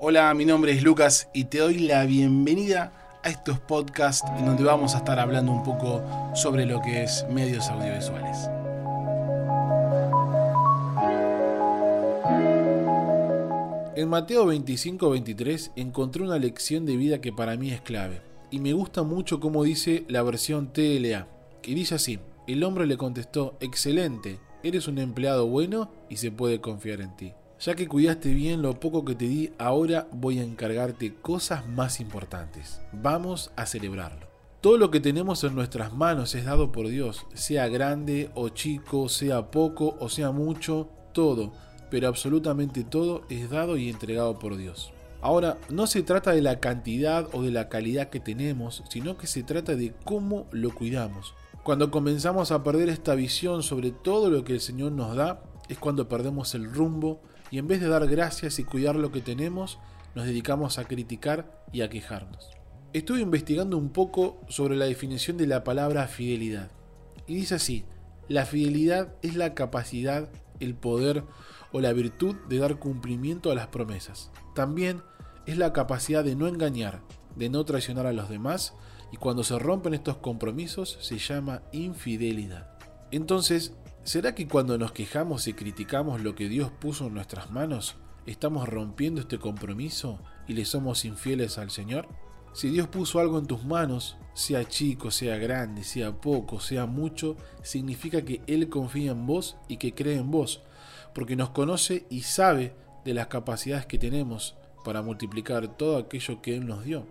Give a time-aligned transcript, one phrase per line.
[0.00, 4.64] Hola, mi nombre es Lucas y te doy la bienvenida a estos podcasts en donde
[4.64, 6.02] vamos a estar hablando un poco
[6.34, 8.50] sobre lo que es medios audiovisuales.
[13.94, 18.20] En Mateo 25-23 encontré una lección de vida que para mí es clave
[18.50, 21.28] y me gusta mucho como dice la versión TLA,
[21.62, 22.18] y dice así,
[22.48, 27.32] el hombre le contestó, excelente, eres un empleado bueno y se puede confiar en ti.
[27.60, 32.00] Ya que cuidaste bien lo poco que te di, ahora voy a encargarte cosas más
[32.00, 32.80] importantes.
[32.92, 34.26] Vamos a celebrarlo.
[34.60, 39.08] Todo lo que tenemos en nuestras manos es dado por Dios, sea grande o chico,
[39.08, 41.52] sea poco o sea mucho, todo,
[41.90, 44.92] pero absolutamente todo es dado y entregado por Dios.
[45.20, 49.26] Ahora, no se trata de la cantidad o de la calidad que tenemos, sino que
[49.26, 51.34] se trata de cómo lo cuidamos.
[51.62, 55.78] Cuando comenzamos a perder esta visión sobre todo lo que el Señor nos da, es
[55.78, 59.78] cuando perdemos el rumbo y en vez de dar gracias y cuidar lo que tenemos,
[60.14, 62.50] nos dedicamos a criticar y a quejarnos.
[62.92, 66.70] Estuve investigando un poco sobre la definición de la palabra fidelidad.
[67.26, 67.84] Y dice así,
[68.28, 70.28] la fidelidad es la capacidad,
[70.60, 71.24] el poder
[71.72, 74.30] o la virtud de dar cumplimiento a las promesas.
[74.54, 75.02] También
[75.46, 77.02] es la capacidad de no engañar,
[77.36, 78.74] de no traicionar a los demás
[79.12, 82.70] y cuando se rompen estos compromisos se llama infidelidad.
[83.10, 83.74] Entonces,
[84.04, 88.68] ¿Será que cuando nos quejamos y criticamos lo que Dios puso en nuestras manos, estamos
[88.68, 92.06] rompiendo este compromiso y le somos infieles al Señor?
[92.52, 97.38] Si Dios puso algo en tus manos, sea chico, sea grande, sea poco, sea mucho,
[97.62, 100.62] significa que Él confía en vos y que cree en vos,
[101.14, 106.54] porque nos conoce y sabe de las capacidades que tenemos para multiplicar todo aquello que
[106.54, 107.06] Él nos dio.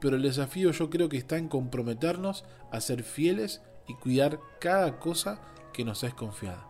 [0.00, 5.00] Pero el desafío yo creo que está en comprometernos a ser fieles y cuidar cada
[5.00, 5.40] cosa
[5.78, 6.66] que nos es confiada.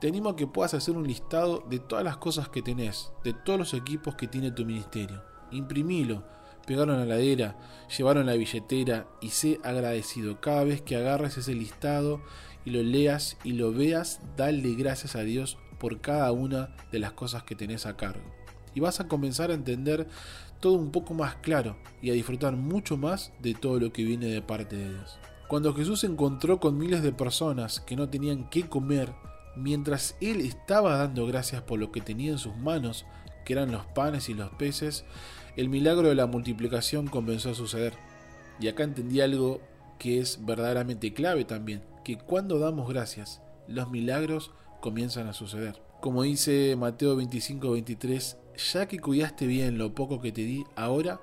[0.00, 3.34] Te animo a que puedas hacer un listado de todas las cosas que tenés, de
[3.34, 5.22] todos los equipos que tiene tu ministerio.
[5.50, 6.24] Imprimilo,
[6.66, 7.58] pegalo en la ladera,
[7.94, 10.40] llevarlo en la billetera y sé agradecido.
[10.40, 12.22] Cada vez que agarres ese listado
[12.64, 17.12] y lo leas y lo veas, dale gracias a Dios por cada una de las
[17.12, 18.24] cosas que tenés a cargo.
[18.74, 20.08] Y vas a comenzar a entender
[20.60, 24.28] todo un poco más claro y a disfrutar mucho más de todo lo que viene
[24.28, 25.18] de parte de Dios.
[25.50, 29.12] Cuando Jesús se encontró con miles de personas que no tenían qué comer,
[29.56, 33.04] mientras él estaba dando gracias por lo que tenía en sus manos,
[33.44, 35.04] que eran los panes y los peces,
[35.56, 37.94] el milagro de la multiplicación comenzó a suceder.
[38.60, 39.60] Y acá entendí algo
[39.98, 45.82] que es verdaderamente clave también, que cuando damos gracias, los milagros comienzan a suceder.
[46.00, 48.36] Como dice Mateo 25-23,
[48.72, 51.20] ya que cuidaste bien lo poco que te di, ahora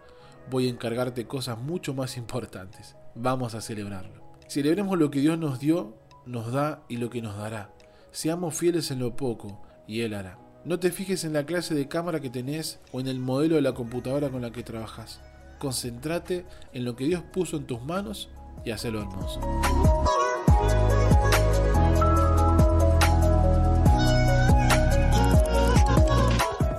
[0.51, 4.23] voy a encargarte cosas mucho más importantes vamos a celebrarlo.
[4.47, 5.95] Celebremos lo que Dios nos dio,
[6.25, 7.73] nos da y lo que nos dará.
[8.11, 10.39] Seamos fieles en lo poco y Él hará.
[10.65, 13.61] No te fijes en la clase de cámara que tenés o en el modelo de
[13.61, 15.21] la computadora con la que trabajas.
[15.59, 18.29] Concéntrate en lo que Dios puso en tus manos
[18.65, 19.39] y hazlo hermoso.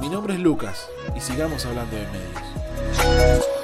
[0.00, 3.57] Mi nombre es Lucas y sigamos hablando de medios.